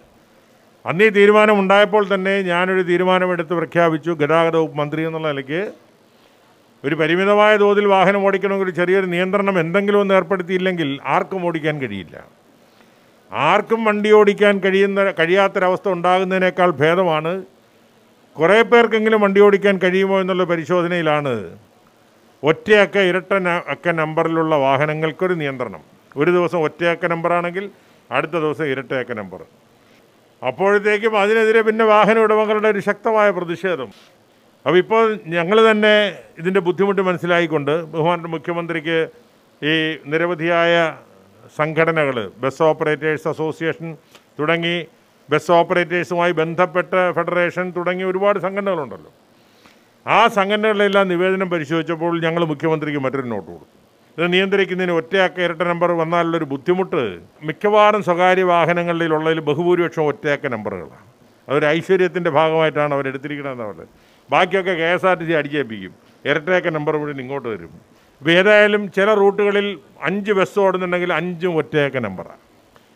അന്ന് 0.86 1.10
തീരുമാനം 1.16 1.60
ഉണ്ടായപ്പോൾ 1.60 2.14
തന്നെ 2.14 2.42
ഞാനൊരു 2.42 2.82
തീരുമാനമെടുത്ത് 2.82 3.54
പ്രഖ്യാപിച്ചു. 3.54 4.10
ഗതാഗത 4.10 4.56
വകുപ്പ് 4.56 4.78
മന്ത്രി 4.78 5.06
എന്നുള്ള 5.06 5.28
നിലയ്ക്ക് 5.28 5.72
ഒരു 6.86 6.94
പരിമിതമായ 6.94 7.56
തോതിൽ 7.56 7.86
വാഹനം 7.86 8.24
ഓടിക്കണമെങ്കിൽ 8.24 8.70
ചെറിയൊരു 8.70 9.06
നിയന്ത്രണം 9.06 9.60
എന്തെങ്കിലും 9.60 10.00
ഒന്ന് 10.00 10.14
ഏർപ്പെടുത്തിയില്ലെങ്കിൽ 10.14 10.98
ആർക്കും 11.04 11.46
ഓടിക്കാൻ 11.46 11.80
കഴിയില്ല. 11.80 12.24
ആർക്കും 13.32 13.84
വണ്ടി 13.84 14.10
ഓടിക്കാൻ 14.12 14.58
കഴിയുന്ന 14.58 15.10
കഴിയാത്തൊരവസ്ഥ 15.18 15.88
ഉണ്ടാകുന്നതിനേക്കാൾ 15.88 16.70
ഭേദമാണ് 16.70 17.44
കുറേ 18.36 18.62
പേർക്കെങ്കിലും 18.62 19.20
വണ്ടി 19.20 19.40
ഓടിക്കാൻ 19.40 19.80
കഴിയുമോ 19.84 20.20
എന്നുള്ള 20.20 20.44
പരിശോധനയിലാണ് 20.44 21.58
ഒറ്റയക്ക 22.42 22.98
ഇരട്ട 22.98 23.32
അക്ക 23.68 23.88
നമ്പറിലുള്ള 23.88 24.54
വാഹനങ്ങൾക്കൊരു 24.56 25.34
നിയന്ത്രണം. 25.34 25.80
ഒരു 26.16 26.30
ദിവസം 26.30 26.58
ഒറ്റയക്ക 26.62 27.06
നമ്പറാണെങ്കിൽ 27.06 27.70
അടുത്ത 28.10 28.32
ദിവസം 28.32 28.64
ഇരട്ടയക്ക 28.64 29.12
നമ്പർ. 29.12 29.40
അപ്പോഴത്തേക്കും 30.46 31.20
അതിനെതിരെ 31.20 31.62
പിന്നെ 31.62 31.84
വാഹന 31.84 32.18
ഉടമകളുടെ 32.18 32.68
ഒരു 32.68 32.78
ശക്തമായ 32.78 33.30
പ്രതിഷേധം. 33.30 34.15
അപ്പോൾ 34.66 34.78
ഇപ്പോൾ 34.82 35.04
ഞങ്ങൾ 35.34 35.56
തന്നെ 35.70 35.92
ഇതിന്റെ 36.40 36.60
ബുദ്ധിമുട്ട് 36.68 37.02
മനസ്സിലായിക്കൊണ്ട് 37.08 37.72
ബഹുമാനപ്പെട്ട 37.92 38.30
മുഖ്യമന്ത്രിക്ക് 38.36 38.96
ഈ 39.62 39.74
നിരവധിയായ 40.12 40.72
സംഘടനകൾ 41.58 42.16
ബസ് 42.42 42.62
ഓപ്പറേറ്റേഴ്സ് 42.68 43.28
അസോസിയേഷൻ 43.32 43.88
തുടങ്ങി 44.38 44.76
ബസ് 45.28 45.52
ഓപ്പറേറ്റേഴ്സുമായി 45.58 46.32
ബന്ധപ്പെട്ട 46.40 46.94
ഫെഡറേഷൻ 47.16 47.66
തുടങ്ങി 47.76 48.04
ഒരുപാട് 48.10 48.38
സംഘടനകളുണ്ടല്ലോ. 48.46 49.10
ആ 50.06 50.18
സംഘടനകളിലെല്ലാം 50.38 51.06
നിവേദനം 51.12 51.48
പരിശോധിച്ചപ്പോൾ 51.54 52.12
ഞങ്ങൾ 52.26 52.42
മുഖ്യമന്ത്രിക്ക് 52.52 53.00
മറ്റൊരു 53.04 53.28
നോട്ട് 53.34 53.48
കൊടുത്തു. 53.50 53.72
ഇത് 54.18 54.26
നിയന്ത്രിക്കുന്നതിന് 54.34 54.94
ഒറ്റയാക്ക 55.00 55.38
ഇരട്ട 55.46 55.62
നമ്പർ 55.70 55.90
വന്നാലുള്ളൊരു 56.00 56.46
ബുദ്ധിമുട്ട് 56.54 57.02
മിക്കവാറും 57.48 58.02
സ്വകാര്യ 58.08 58.44
വാഹനങ്ങളിലുള്ളതിൽ 58.52 59.40
ബഹുഭൂരിപക്ഷം 59.50 60.04
ഒറ്റയാക്ക 60.12 60.46
നമ്പറുകളാണ്. 60.56 61.06
അതൊരു 61.48 61.66
ഐശ്വര്യത്തിന്റെ 61.76 62.30
ഭാഗമായിട്ടാണ് 62.40 62.92
അവരെടുത്തിരിക്കണമെന്ന് 62.98 63.66
അവർ 63.68 63.80
ബാക്കിയൊക്കെ 64.30 64.72
K 64.72 64.88
S 64.94 65.06
R 65.06 65.16
T 65.18 65.24
C 65.24 65.32
അടിച്ചേൽപ്പിക്കും. 65.32 65.92
ഇരട്ടയൊക്കെ 66.24 66.70
നമ്പർ 66.70 66.96
മുഴുവൻ 66.96 67.20
ഇങ്ങോട്ട് 67.20 67.48
വരും. 67.48 67.72
ഇപ്പോൾ 68.20 68.30
ഏതായാലും 68.30 68.82
ചില 68.92 69.14
റൂട്ടുകളിൽ 69.14 69.66
അഞ്ച് 70.02 70.32
ബസ് 70.32 70.58
ഓടുന്നുണ്ടെങ്കിൽ 70.58 71.12
അഞ്ചും 71.12 71.56
ഒറ്റയൊക്കെ 71.56 71.98
നമ്പറാണ് 71.98 72.42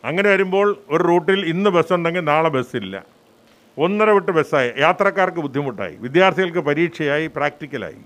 അങ്ങനെ 0.05 0.29
വരുമ്പോൾ 0.29 0.69
ഒരു 0.91 1.03
റൂട്ടിൽ 1.03 1.41
ഇന്ന് 1.45 1.71
ബസ്സുണ്ടെങ്കിൽ 1.71 2.21
നാളെ 2.21 2.49
ബസ്സില്ല 2.49 3.03
ഒന്നര 3.79 4.11
വിട്ട് 4.11 4.31
ബസ്സായി 4.31 4.71
യാത്രക്കാർക്ക് 4.79 5.41
ബുദ്ധിമുട്ടായി. 5.41 5.97
വിദ്യാർത്ഥികൾക്ക് 6.05 6.59
പരീക്ഷയായി 6.59 7.27
പ്രാക്ടിക്കലായി. 7.37 8.01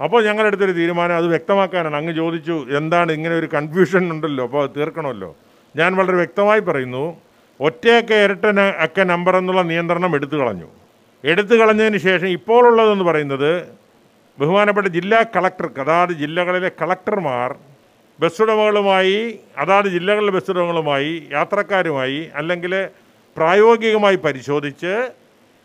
അപ്പോൾ 0.00 0.20
ഞങ്ങളെടുത്തൊരു 0.24 0.72
തീരുമാനം 0.72 1.16
അത് 1.16 1.26
വ്യക്തമാക്കാനാണ്. 1.26 1.96
അങ്ങ് 1.96 2.14
ചോദിച്ചു 2.14 2.66
എന്താണ് 2.78 3.12
ഇങ്ങനെ 3.12 3.34
ഒരു 3.34 3.48
കൺഫ്യൂഷൻ 3.54 4.12
ഉണ്ടല്ലോ 4.12 4.44
അപ്പോൾ 4.44 4.64
തീർക്കണമല്ലോ. 4.76 5.30
ഞാൻ 5.76 5.90
വളരെ 5.96 6.16
വ്യക്തമായി 6.16 6.60
പറയുന്നു 6.60 7.04
ഒറ്റയൊക്കെ 7.60 8.14
ഇരട്ട 8.14 8.46
ഒക്കെ 8.84 9.02
നമ്പർ 9.02 9.36
എന്നുള്ള 9.36 9.62
നിയന്ത്രണം 9.62 10.14
എടുത്തു 10.14 10.36
കളഞ്ഞു. 10.36 10.68
എടുത്തു 11.30 11.54
കളഞ്ഞതിന് 11.54 11.98
ശേഷം 11.98 12.30
ഇപ്പോഴുള്ളതെന്ന് 12.38 13.04
പറയുന്നത് 13.04 13.52
ബഹുമാനപ്പെട്ട 14.38 14.88
ജില്ലാ 14.88 15.20
കളക്ടർക്ക് 15.36 15.80
അതാത് 15.84 16.12
ജില്ലകളിലെ 16.22 16.70
കളക്ടർമാർ 16.80 17.50
ബസ് 18.18 18.32
ബസ്സുടമകളുമായി 18.32 19.16
അതാത് 19.62 19.88
ജില്ലകളിലെ 19.94 20.32
ബസ് 20.32 20.42
ബസ്സുടമകളുമായി 20.46 21.12
യാത്രക്കാരുമായി 21.32 22.18
അല്ലെങ്കിൽ 22.34 22.72
പ്രായോഗികമായി 23.36 24.16
പരിശോധിച്ച് 24.26 24.92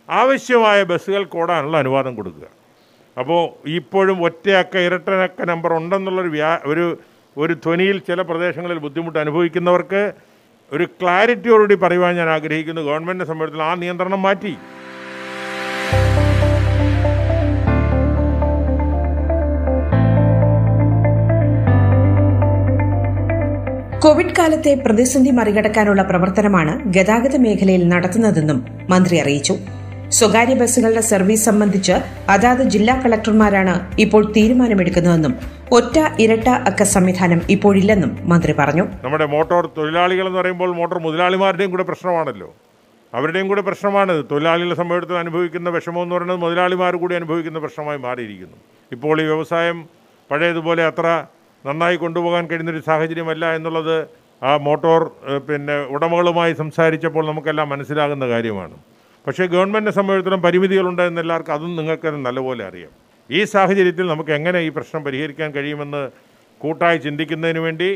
ആവശ്യമായ 0.10 0.80
ബസ്സുകൾക്ക് 0.92 1.38
ഓടാനുള്ള 1.42 1.78
അനുവാദം 1.78 2.14
കൊടുക്കുക. 2.16 2.48
അപ്പോൾ 3.18 3.42
ഇപ്പോഴും 3.80 4.18
ഒറ്റയക്ക 4.28 4.78
ഇരട്ടനക്ക 4.88 5.46
നമ്പർ 5.52 5.74
ഉണ്ടെന്നുള്ളൊരു 5.74 6.32
വ്യാ 6.38 6.52
ഒരു 6.72 6.86
ഒരു 7.38 7.54
ധ്വനിയിൽ 7.54 7.98
ചില 8.10 8.22
പ്രദേശങ്ങളിൽ 8.22 8.78
ബുദ്ധിമുട്ട് 8.86 9.20
അനുഭവിക്കുന്നവർക്ക് 9.20 10.02
ഒരു 10.72 10.86
ക്ലാരിറ്റിയോടുകൂടി 11.02 11.76
പറയുവാൻ 11.76 12.16
ഞാൻ 12.16 12.30
ആഗ്രഹിക്കുന്നു. 12.30 12.82
ഗവൺമെന്റിനെ 12.82 13.28
സംബന്ധിച്ചിടത്തോളം 13.32 13.72
ആ 13.72 13.76
നിയന്ത്രണം 13.84 14.22
മാറ്റി. 14.22 14.54
കോവിഡ് 24.04 24.36
കാലത്തെ 24.38 24.72
പ്രതിസന്ധി 24.86 25.32
മറികടക്കാനുള്ള 25.38 26.02
പ്രവർത്തനമാണ് 26.02 26.74
ഗതാഗത 26.96 27.36
മേഖലയിൽ 27.46 27.82
നടത്തുന്നതെന്നും 27.88 28.60
മന്ത്രി 28.90 29.16
അറിയിച്ചു. 29.18 29.56
സ്വകാര്യ 30.18 30.54
ബസ്സുകളുടെ 30.54 31.02
സർവീസ് 31.02 31.46
സംബന്ധിച്ച് 31.46 31.96
അതാത് 32.34 32.62
ജില്ലാ 32.74 32.96
കളക്ടർമാരാണ് 33.02 33.74
ഇപ്പോൾ 34.02 34.24
തീരുമാനമെടുക്കുന്നതെന്നും 34.36 35.34
ഒറ്റ 35.78 35.98
ഇരട്ട 36.26 36.48
അക്ക 36.70 36.84
സംവിധാനം 36.94 37.42
ഇപ്പോഴില്ലെന്നും 37.56 38.12
മന്ത്രി 38.32 38.54
പറഞ്ഞു. 38.60 38.86
നമ്മുടെ 39.04 39.26
മോട്ടോർ 39.34 39.66
തൊഴിലാളികൾ 39.78 40.28
എന്ന് 40.28 40.40
പറയുമ്പോൾ 40.40 40.72
മോട്ടോർ 40.80 41.00
മുതലാളിമാരുടെയും 41.08 41.72
കൂടെ 41.72 41.86
പ്രശ്നമാണല്ലോ. 41.90 42.50
അവരുടെയും 43.14 43.48
കൂടെ 43.48 43.62
പ്രശ്നമാണ്. 43.62 44.16
തൊഴിലാളികളെ 44.32 44.78
സംബന്ധിച്ച് 44.82 45.20
അനുഭവിക്കുന്ന 45.24 45.70
വിഷമം 45.78 46.02
എന്ന് 46.04 46.16
പറയുന്നത് 46.16 46.42
മുതലാളിമാർ 46.46 46.96
കൂടി 47.04 47.16
അനുഭവിക്കുന്ന 47.20 47.60
പ്രശ്നമായി 47.66 48.02
മാറിയിരിക്കുന്നു. 48.08 48.58
ഇപ്പോൾ 48.92 49.18
ഈ 49.22 49.28
വ്യവസായം 49.34 49.78
പഴയതുപോലെ 50.32 50.84
അത്ര 50.92 51.08
നന്നായി 51.66 51.98
കൊണ്ടുപോകാൻ 52.04 52.44
കഴിയുന്നൊരു 52.48 52.82
സാഹചര്യമല്ല 52.90 53.46
എന്നുള്ളത് 53.58 53.96
ആ 54.42 54.52
മോട്ടോർ 54.68 55.02
പിന്നെ 55.48 55.76
ഉടമകളുമായി 55.96 56.54
സംസാരിച്ചപ്പോൾ 56.54 57.24
നമുക്കെല്ലാം 57.30 57.68
മനസ്സിലാകുന്ന 57.70 58.26
കാര്യമാണ്. 58.28 58.76
പക്ഷേ 59.28 59.46
ഗവൺമെന്റിനെ 59.54 59.94
സംബന്ധിച്ചിടത്തോളം 59.96 60.42
പരിമിതികളുണ്ട് 60.46 61.02
എന്നെല്ലാവർക്കും 61.02 61.54
അതും 61.54 61.74
നിങ്ങൾക്ക് 61.80 62.10
നല്ലപോലെ 62.28 62.64
അറിയാം. 62.70 62.92
ഈ 63.30 63.40
സാഹചര്യത്തിൽ 63.54 64.06
നമുക്ക് 64.12 64.32
എങ്ങനെ 64.38 64.60
ഈ 64.68 64.70
പ്രശ്നം 64.78 65.02
പരിഹരിക്കാൻ 65.08 65.50
കഴിയുമെന്ന് 65.58 66.04
കൂട്ടായി 66.62 66.98
ചിന്തിക്കുന്നതിന് 66.98 67.60
വേണ്ടി 67.66 67.90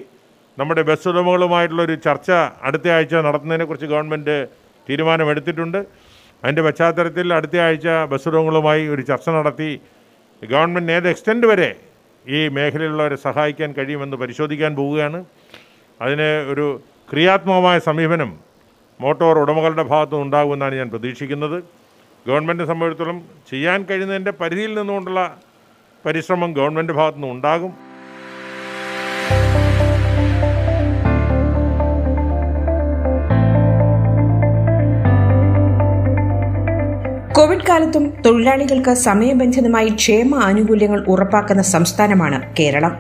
നമ്മുടെ 0.58 0.82
ബസ് 0.90 1.08
ഉടമകളുമായിട്ടുള്ള 1.12 1.84
ഒരു 1.84 1.96
ചർച്ച 2.08 2.32
അടുത്ത 2.68 2.88
ആഴ്ച 2.96 3.14
നടത്തുന്നതിനെക്കുറിച്ച് 3.28 3.88
ഗവൺമെന്റ് 3.94 4.36
തീരുമാനമെടുത്തിട്ടുണ്ട്. 4.90 5.80
അതിന്റെ 6.44 6.62
പശ്ചാത്തലത്തിൽ 6.62 7.34
അടുത്ത 7.34 7.58
ആഴ്ച 7.68 7.88
ബസ് 8.12 8.28
ഉടമകളുമായി 8.30 8.84
ഒരു 8.94 9.02
ചർച്ച 9.02 9.30
നടത്തി 9.30 9.72
ഗവൺമെന്റ് 10.42 10.94
ഏത് 10.98 11.08
എക്സ്റ്റന്റ് 11.14 11.48
വരെ 11.48 11.70
ഈ 12.28 12.40
മേഖലയിലുള്ളവരെ 12.48 13.18
സഹായിക്കാൻ 13.28 13.70
കഴിയുമെന്ന് 13.78 14.18
പരിശോധിക്കാൻ 14.18 14.76
പോവുകയാണ്. 14.76 15.20
അതിന് 16.02 16.30
ഒരു 16.52 16.66
ക്രിയാത്മകമായ 17.12 17.80
സമീപനം 17.80 18.32
മോട്ടോർ 19.02 19.38
ഉടമകളുടെ 19.44 19.84
ഭാഗത്തു 19.84 20.16
ഉണ്ടാകുമെന്നാണ് 20.26 20.76
ഞാൻ 20.76 20.90
പ്രതീക്ഷിക്കുന്നത്. 20.90 21.58
ഗവൺമെന്റ് 22.28 22.64
സംബന്ധിച്ചിടത്തോളം 22.64 23.18
ചെയ്യാൻ 23.52 23.80
കഴിയുന്നതിന്റെ 23.90 24.32
പരിധിയിൽ 24.32 24.72
നിന്നുകൊണ്ടുള്ള 24.80 25.22
പരിശ്രമം 26.06 26.54
ഗവൺമെന്റ് 26.54 26.94
ഭാഗത്തു 27.00 27.18
നിന്ന് 27.18 27.36
കോവിഡ് 37.64 37.82
കാലത്തും 37.82 38.06
തൊഴിലാളികൾക്ക് 38.26 38.94
സമയബന്ധിതമായി 38.94 39.90
ക്ഷേമ 39.90 40.36
ആനുകൂല്യങ്ങൾ 40.36 41.06
ഉറപ്പാക്കുന്ന 41.08 41.62
സംസ്ഥാനമാണ് 41.62 42.38
കേരളം. 42.60 42.94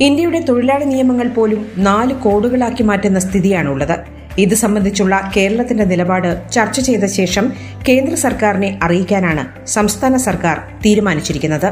ഇന്ത്യയുടെ 0.00 0.40
തൊഴിലാളി 0.48 0.84
നിയമങ്ങൾ 0.84 1.28
പോലും 1.28 1.60
നാല് 1.78 2.14
കോഡുകളാക്കി 2.14 2.82
മാറ്റുന്ന 2.82 3.18
സ്ഥിതിയാണുള്ളത്. 3.18 3.96
ഇത് 4.38 4.54
സംബന്ധിച്ചുള്ള 4.54 5.32
കേരളത്തിന്റെ 5.36 5.84
നിലപാട് 5.84 6.30
ചർച്ച 6.52 6.80
ചെയ്ത 6.80 7.04
ശേഷം 7.18 7.52
കേന്ദ്ര 7.88 8.14
സർക്കാരിനെ 8.14 8.70
അറിയിക്കാനാണ് 8.82 9.66
സംസ്ഥാന 9.66 10.16
സർക്കാർ 10.16 10.58
തീരുമാനിച്ചിരിക്കുന്നത്. 10.86 11.68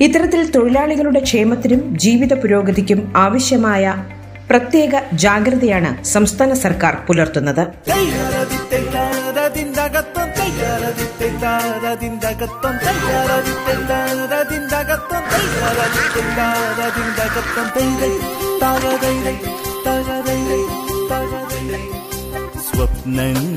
ഇത്തരത്തിൽ 0.00 0.50
തൊഴിലാളികളുടെ 0.50 1.20
ക്ഷേമത്തിനും 1.20 1.98
ജീവിത 1.98 2.32
പുരോഗതിക്കും 2.42 3.00
ആവശ്യമായ 3.16 3.94
പ്രത്യേക 4.50 4.94
ജാഗ്രതയാണ് 5.14 6.04
സംസ്ഥാന 6.04 6.54
സർക്കാർ 6.54 6.96
പുലർത്തുന്നത്. 7.06 7.64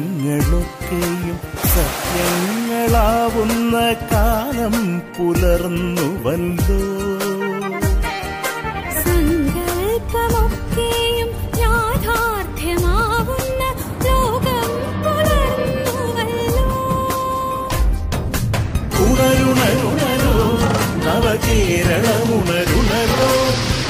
സ്വപ്നങ്ങളൊക്കെയും 0.09 1.37
സത്യങ്ങളാവുന്ന 1.73 3.75
കാലം 4.11 4.75
പുലർന്നുവല്ലോ 5.17 6.79
നവകേരളമുണരുണരോ 21.41 23.29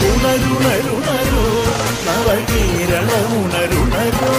ഉണരുണരുണരോ 0.10 1.46
നവകേരളമുണരുണരോ. 2.08 4.36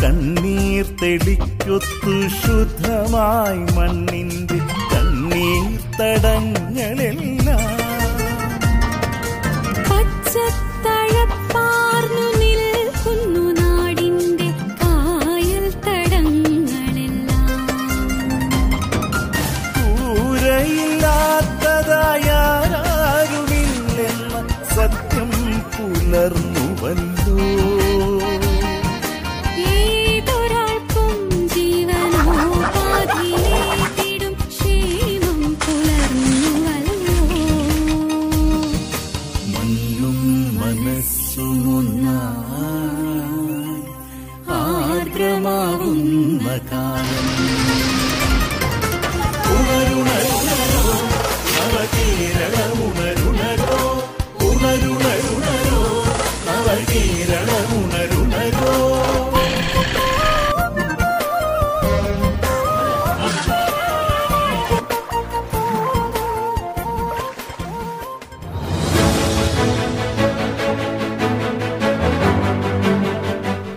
കണ്ണീർ 0.00 0.86
തെളിക്കൊത്തു 1.00 2.14
ശുദ്ധമായി 2.40 3.62
മണ്ണിന്റെ 3.76 4.58
കണ്ണീർ 4.92 5.64
തടങ്ങളെല്ലാം 5.98 7.15
പുലർന്നുവല്ലോ 26.16 26.55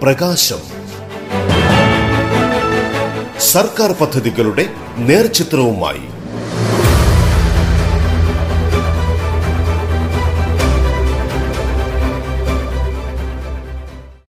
പ്രകാശം. 0.09 0.61
സർക്കാർ 3.39 3.91
പദ്ധതികളുടെ 3.91 4.69
നേർചിത്രവുമായി 4.97 6.18